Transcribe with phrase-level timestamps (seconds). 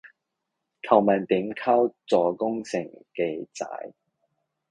[0.81, 2.81] 求問點溝做工程
[3.13, 3.67] 嘅仔